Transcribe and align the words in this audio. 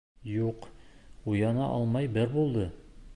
Юҡ, 0.35 0.65
уяна 1.33 1.69
алмай 1.77 2.13
бер 2.19 2.35
булды. 2.39 2.69